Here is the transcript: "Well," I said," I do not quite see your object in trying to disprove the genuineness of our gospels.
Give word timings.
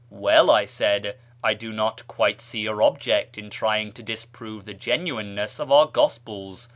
"Well," 0.27 0.49
I 0.49 0.65
said," 0.65 1.19
I 1.43 1.53
do 1.53 1.71
not 1.71 2.07
quite 2.07 2.41
see 2.41 2.61
your 2.61 2.81
object 2.81 3.37
in 3.37 3.51
trying 3.51 3.91
to 3.91 4.01
disprove 4.01 4.65
the 4.65 4.73
genuineness 4.73 5.59
of 5.59 5.71
our 5.71 5.85
gospels. 5.85 6.69